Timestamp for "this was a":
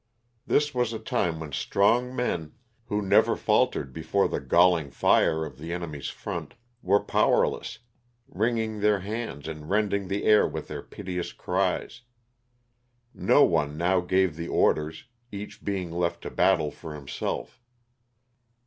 0.47-0.97